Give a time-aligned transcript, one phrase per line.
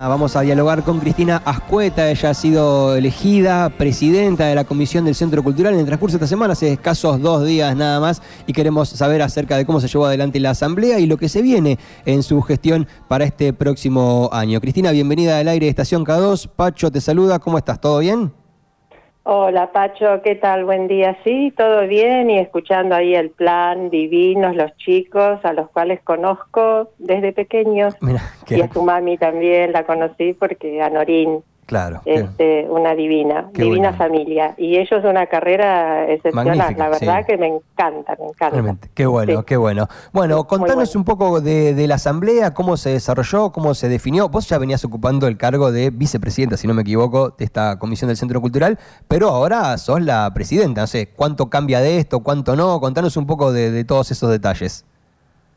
[0.00, 5.16] Vamos a dialogar con Cristina Ascueta, ella ha sido elegida presidenta de la Comisión del
[5.16, 8.52] Centro Cultural en el transcurso de esta semana, hace escasos dos días nada más, y
[8.52, 11.80] queremos saber acerca de cómo se llevó adelante la Asamblea y lo que se viene
[12.06, 14.60] en su gestión para este próximo año.
[14.60, 17.80] Cristina, bienvenida al aire de Estación K2, Pacho te saluda, ¿cómo estás?
[17.80, 18.37] ¿Todo bien?
[19.30, 20.64] Hola Pacho, ¿qué tal?
[20.64, 21.18] Buen día.
[21.22, 26.92] Sí, todo bien y escuchando ahí el plan, divinos los chicos a los cuales conozco
[26.96, 27.94] desde pequeños.
[28.48, 32.00] y a tu mami también la conocí porque a Norín Claro.
[32.06, 34.54] Este, una divina, divina familia.
[34.56, 38.88] Y ellos una carrera excepcional, la verdad que me encanta, me encanta.
[38.94, 39.86] Qué bueno, qué bueno.
[40.14, 44.30] Bueno, contanos un poco de, la asamblea, cómo se desarrolló, cómo se definió.
[44.30, 48.08] Vos ya venías ocupando el cargo de vicepresidenta, si no me equivoco, de esta comisión
[48.08, 50.80] del Centro Cultural, pero ahora sos la presidenta.
[50.80, 52.80] No sé, ¿cuánto cambia de esto, cuánto no?
[52.80, 54.86] Contanos un poco de todos esos detalles.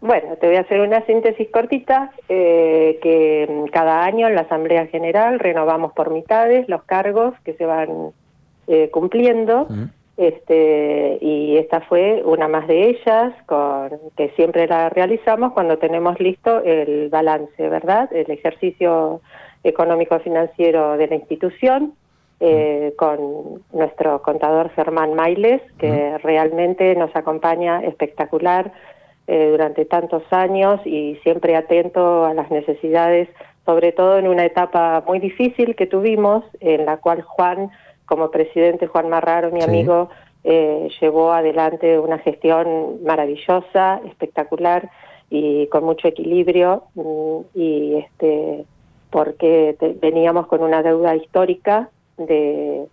[0.00, 4.86] Bueno, te voy a hacer una síntesis cortita, eh, que cada año en la Asamblea
[4.86, 8.12] General renovamos por mitades los cargos que se van
[8.66, 9.68] eh, cumpliendo,
[10.16, 16.18] este, y esta fue una más de ellas, con, que siempre la realizamos cuando tenemos
[16.18, 18.10] listo el balance, ¿verdad?
[18.10, 19.20] El ejercicio
[19.64, 21.92] económico-financiero de la institución,
[22.42, 28.72] eh, con nuestro contador Germán Mailes, que realmente nos acompaña espectacular
[29.32, 33.28] eh, durante tantos años y siempre atento a las necesidades,
[33.64, 37.70] sobre todo en una etapa muy difícil que tuvimos, en la cual Juan,
[38.06, 40.08] como presidente, Juan Marraro, mi amigo,
[40.42, 44.90] eh, llevó adelante una gestión maravillosa, espectacular
[45.30, 48.64] y con mucho equilibrio mm, y este
[49.10, 52.88] porque veníamos con una deuda histórica de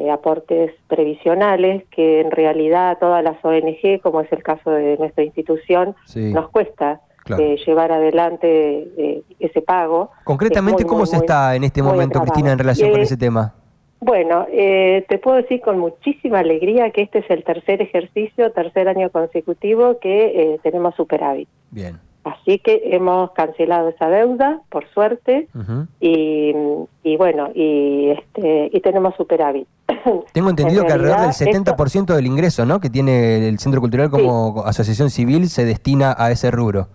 [0.00, 5.24] eh, aportes previsionales que en realidad todas las ONG, como es el caso de nuestra
[5.24, 7.02] institución, nos cuesta
[7.38, 10.10] eh, llevar adelante eh, ese pago.
[10.24, 13.54] Concretamente, ¿cómo se está en este momento, Cristina, en relación con ese tema?
[14.00, 19.10] Bueno, te puedo decir con muchísima alegría que este es el tercer ejercicio, tercer año
[19.10, 21.48] consecutivo que tenemos superávit.
[21.70, 21.98] Bien.
[22.24, 25.48] Así que hemos cancelado esa deuda, por suerte,
[26.00, 29.66] y, bueno, y, este, y tenemos superávit.
[30.32, 32.80] Tengo entendido que alrededor del 70% del ingreso ¿no?
[32.80, 36.88] que tiene el Centro Cultural como asociación civil se destina a ese rubro.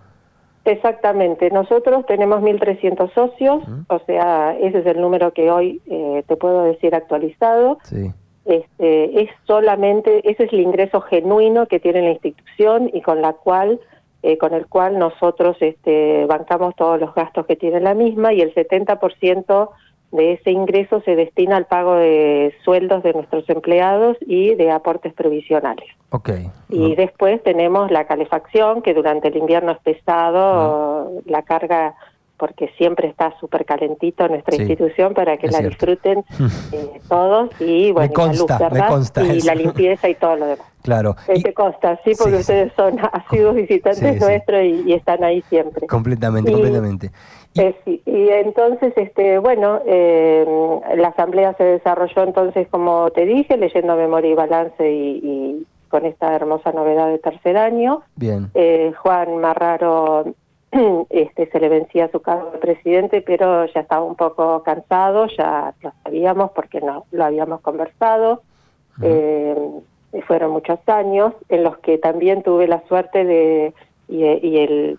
[0.64, 6.36] Exactamente, nosotros tenemos 1.300 socios, o sea, ese es el número que hoy eh, te
[6.36, 7.78] puedo decir actualizado.
[7.84, 8.12] Sí.
[8.44, 13.32] Este, es solamente, ese es el ingreso genuino que tiene la institución y con la
[13.34, 13.80] cual
[14.26, 18.40] eh, con el cual nosotros este, bancamos todos los gastos que tiene la misma y
[18.40, 19.68] el 70%
[20.16, 25.12] de ese ingreso se destina al pago de sueldos de nuestros empleados y de aportes
[25.12, 25.86] provisionales.
[26.10, 26.50] Okay.
[26.68, 31.94] Y después tenemos la calefacción, que durante el invierno es pesado, la carga
[32.36, 36.24] porque siempre está súper calentito nuestra institución para que la disfruten
[36.72, 39.34] eh, todos y bueno, la luz, ¿verdad?
[39.34, 40.66] y la limpieza y todo lo demás.
[40.82, 41.16] Claro.
[41.26, 45.86] Eh, te consta, sí, porque ustedes son asiduos visitantes nuestros y, están ahí siempre.
[45.86, 47.10] Completamente, completamente.
[47.58, 54.30] Eh, y entonces, este, bueno, la asamblea se desarrolló entonces, como te dije, leyendo memoria
[54.30, 58.02] y balance y, con esta hermosa novedad de tercer año.
[58.16, 58.50] Bien.
[59.02, 60.34] Juan Marraro
[61.10, 65.74] este, se le vencía su cargo de presidente, pero ya estaba un poco cansado, ya
[65.82, 68.42] lo sabíamos porque no lo habíamos conversado.
[69.02, 69.54] Eh,
[70.26, 73.74] fueron muchos años en los que también tuve la suerte de
[74.08, 74.98] y, el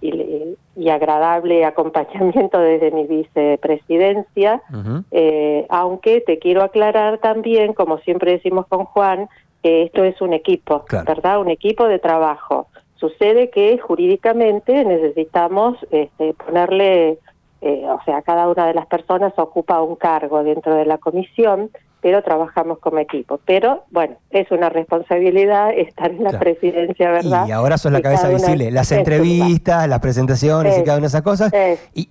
[0.00, 0.56] y,
[0.88, 4.62] agradable acompañamiento desde mi vicepresidencia,
[5.10, 9.28] eh, aunque te quiero aclarar también, como siempre decimos con Juan,
[9.62, 11.40] que esto es un equipo, ¿verdad?
[11.40, 12.66] Un equipo de trabajo.
[12.96, 17.18] Sucede que jurídicamente necesitamos este, ponerle,
[17.60, 21.70] eh, o sea, cada una de las personas ocupa un cargo dentro de la comisión
[22.04, 23.40] pero trabajamos como equipo.
[23.46, 27.48] Pero bueno, es una responsabilidad estar en la presidencia, ¿verdad?
[27.48, 31.22] Y ahora sos la cabeza visible, las entrevistas, las presentaciones y cada una de esas
[31.22, 31.50] cosas.
[31.94, 32.10] Y,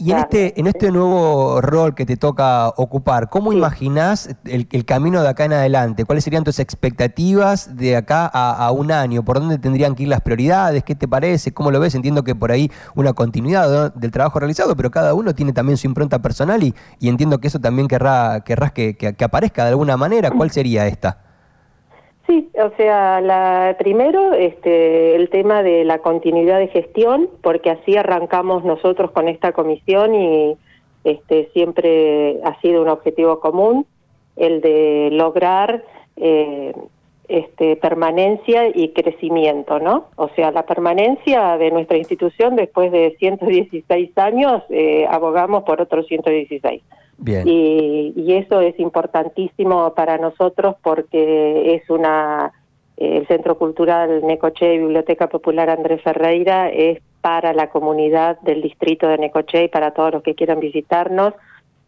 [0.00, 5.28] en este en este nuevo rol que te toca ocupar, ¿cómo imaginás el, camino de
[5.28, 6.06] acá en adelante?
[6.06, 9.26] ¿Cuáles serían tus expectativas de acá a, un año?
[9.26, 10.84] ¿Por dónde tendrían que ir las prioridades?
[10.84, 11.52] ¿Qué te parece?
[11.52, 11.94] ¿Cómo lo ves?
[11.94, 15.86] Entiendo que por ahí una continuidad del trabajo realizado, pero cada uno tiene también su
[15.86, 19.96] impronta personal y, entiendo que eso también querrá, querrás que, que, que aparezca de alguna
[19.96, 21.18] manera, ¿cuál sería esta?
[22.28, 27.96] Sí, o sea, la, primero este, el tema de la continuidad de gestión, porque así
[27.96, 30.56] arrancamos nosotros con esta comisión y
[31.02, 33.86] este, siempre ha sido un objetivo común
[34.36, 35.84] el de lograr
[36.16, 36.72] eh,
[37.28, 40.06] este, permanencia y crecimiento, ¿no?
[40.16, 46.06] O sea, la permanencia de nuestra institución después de 116 años, eh, abogamos por otros
[46.06, 46.82] 116.
[47.18, 47.46] Bien.
[47.46, 52.52] Y, y, eso es importantísimo para nosotros porque es una
[52.96, 58.62] eh, el Centro Cultural Necoche y Biblioteca Popular Andrés Ferreira es para la comunidad del
[58.62, 61.32] distrito de Necoche y para todos los que quieran visitarnos,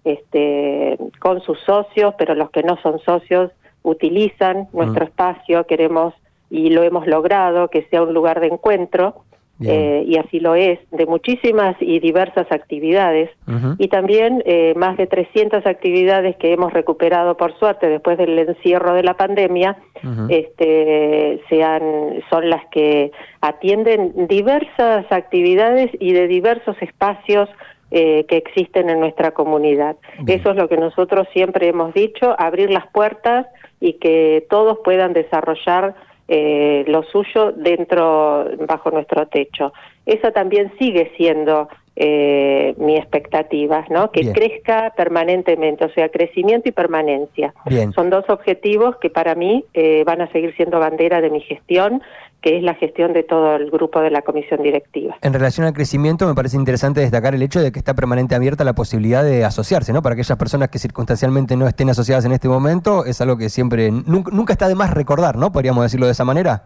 [0.05, 3.51] este, con sus socios, pero los que no son socios
[3.83, 6.15] utilizan nuestro espacio, queremos
[6.49, 9.25] y lo hemos logrado que sea un lugar de encuentro
[9.61, 13.31] eh, y así lo es, de muchísimas y diversas actividades.
[13.79, 18.95] Y también eh, más de 300 actividades que hemos recuperado por suerte después del encierro
[18.95, 19.77] de la pandemia,
[20.29, 27.49] este, sean, son las que atienden diversas actividades y de diversos espacios
[27.93, 29.97] eh, que existen en nuestra comunidad.
[30.27, 33.47] Eso es lo que nosotros siempre hemos dicho, abrir las puertas
[33.81, 35.95] y que todos puedan desarrollar
[36.29, 39.73] eh, lo suyo dentro, bajo nuestro techo.
[40.05, 44.11] Esa también sigue siendo eh, mi expectativa, ¿no?
[44.11, 47.55] Que crezca permanentemente, o sea, crecimiento y permanencia.
[47.95, 52.03] Son dos objetivos que para mí eh, van a seguir siendo bandera de mi gestión
[52.47, 55.17] que es la gestión de todo el grupo de la comisión directiva.
[55.21, 58.63] En relación al crecimiento, me parece interesante destacar el hecho de que está permanente abierta
[58.63, 60.01] la posibilidad de asociarse, ¿no?
[60.01, 63.91] Para aquellas personas que circunstancialmente no estén asociadas en este momento, es algo que siempre,
[63.91, 65.51] nunca, está de más recordar, ¿no?
[65.51, 66.63] Podríamos decirlo de esa manera.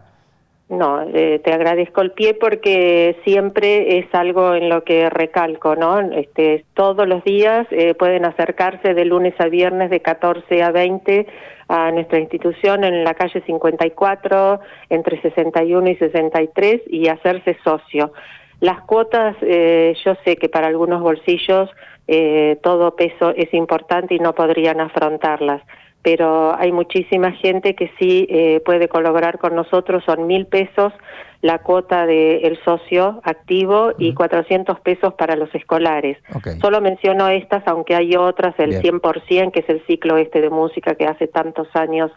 [0.71, 5.99] No, eh, te agradezco el pie porque siempre es algo en lo que recalco, ¿no?
[5.99, 11.27] Este, todos los días eh, pueden acercarse de lunes a viernes de 14 a 20
[11.67, 18.13] a nuestra institución en la calle 54, entre 61 y 63, y hacerse socio.
[18.61, 21.69] Las cuotas, eh, yo sé que para algunos bolsillos
[22.07, 25.63] eh, todo peso es importante y no podrían afrontarlas,
[26.01, 30.93] pero hay muchísima gente que sí eh, puede colaborar con nosotros, son mil pesos
[31.41, 36.17] la cuota del socio activo y 400 pesos para los escolares.
[36.61, 40.93] Solo menciono estas, aunque hay otras, el 100%, que es el ciclo este de música
[40.95, 42.11] que hace tantos años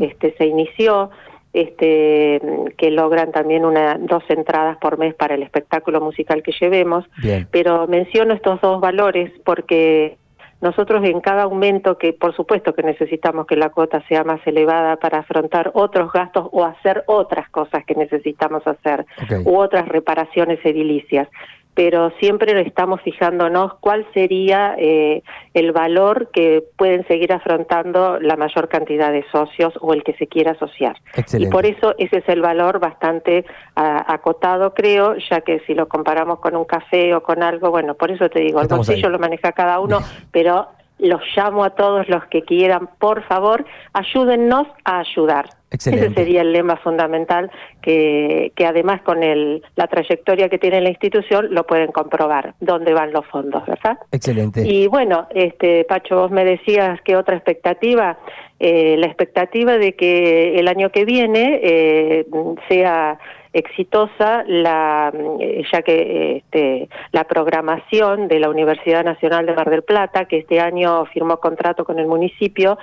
[0.00, 1.10] este se inició
[1.52, 2.40] este
[2.76, 7.06] que logran también una dos entradas por mes para el espectáculo musical que llevemos,
[7.50, 10.18] pero menciono estos dos valores porque
[10.60, 14.96] nosotros en cada aumento que por supuesto que necesitamos que la cuota sea más elevada
[14.96, 19.04] para afrontar otros gastos o hacer otras cosas que necesitamos hacer
[19.44, 21.28] u otras reparaciones edilicias
[21.76, 28.70] pero siempre estamos fijándonos cuál sería eh, el valor que pueden seguir afrontando la mayor
[28.70, 30.96] cantidad de socios o el que se quiera asociar.
[31.38, 33.44] Y por eso ese es el valor bastante
[33.74, 38.10] acotado, creo, ya que si lo comparamos con un café o con algo, bueno, por
[38.10, 39.98] eso te digo, el bolsillo lo maneja cada uno,
[40.32, 40.68] pero
[40.98, 45.50] los llamo a todos los que quieran, por favor, ayúdennos a ayudar.
[45.70, 47.50] Ese sería el lema fundamental
[47.82, 52.94] que, que además con el, la trayectoria que tiene la institución lo pueden comprobar, dónde
[52.94, 53.98] van los fondos, ¿verdad?
[54.12, 54.62] Excelente.
[54.64, 58.16] Y bueno, este Pacho, vos me decías que otra expectativa,
[58.60, 62.26] eh, la expectativa de que el año que viene eh,
[62.68, 63.18] sea
[63.52, 69.82] exitosa la eh, ya que este, la programación de la Universidad Nacional de Mar del
[69.82, 72.78] Plata que este año firmó contrato con el municipio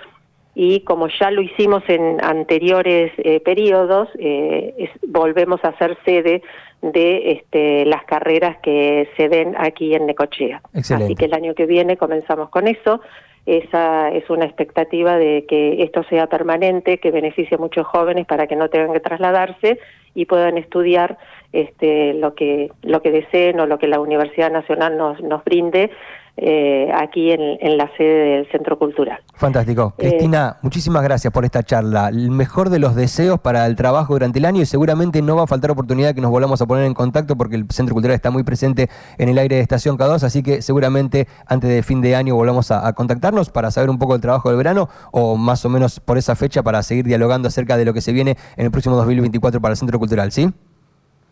[0.56, 6.44] y como ya lo hicimos en anteriores eh, periodos, eh, volvemos a ser sede
[6.82, 10.62] de este, las carreras que se den aquí en Necochea.
[10.74, 13.02] Así que el año que viene comenzamos con eso.
[13.46, 18.48] Esa es una expectativa de que esto sea permanente, que beneficie a muchos jóvenes para
[18.48, 19.80] que no tengan que trasladarse
[20.16, 21.18] y puedan estudiar
[21.52, 25.92] este, lo que lo que deseen o lo que la Universidad Nacional nos, nos brinde
[26.36, 29.20] eh, aquí en, la sede del Centro Cultural.
[29.36, 29.94] Fantástico.
[29.98, 32.10] Eh, Cristina, muchísimas gracias por esta charla.
[32.10, 35.44] El mejor de los deseos para el trabajo durante el año y seguramente no va
[35.44, 38.32] a faltar oportunidad que nos volvamos a poner en contacto porque el Centro Cultural está
[38.32, 42.16] muy presente en el aire de Estación K2, así que seguramente antes de fin de
[42.16, 45.64] año volvamos a, a contactarnos para saber un poco del trabajo del verano o más
[45.66, 48.66] o menos por esa fecha para seguir dialogando acerca de lo que se viene en
[48.66, 50.52] el próximo 2024 para el Centro Cultural, ¿sí?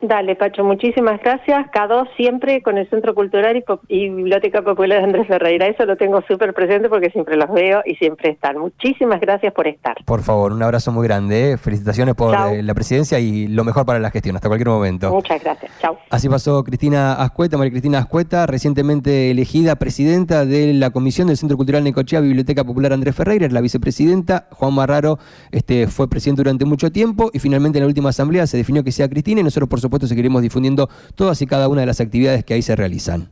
[0.02, 1.68] Dale, Pacho, muchísimas gracias.
[1.72, 5.68] Cada siempre con el Centro Cultural y, Biblioteca Popular de Andrés Ferreira.
[5.68, 8.58] Eso lo tengo súper presente porque siempre los veo y siempre están.
[8.58, 9.96] Muchísimas gracias por estar.
[10.06, 11.52] Por favor, un abrazo muy grande.
[11.52, 11.58] ¿eh?
[11.58, 14.36] Felicitaciones por eh, la presidencia y lo mejor para la gestión.
[14.36, 15.12] Hasta cualquier momento.
[15.12, 15.72] Muchas gracias.
[15.80, 15.98] Chao.
[16.10, 21.58] Así pasó Cristina Ascueta, María Cristina Ascueta, recientemente elegida presidenta de la Comisión del Centro
[21.58, 24.48] Cultural Necochea Biblioteca Popular Andrés Ferreira, es la vicepresidenta.
[24.52, 25.20] Juan Marraro
[25.52, 28.92] este, fue presidente durante mucho tiempo y finalmente en la última asamblea se definió que
[28.92, 32.46] sea Cristina y nosotros, por supuesto, seguiremos difundiendo todas y cada una de las actividades
[32.46, 33.32] que ahí se realizan.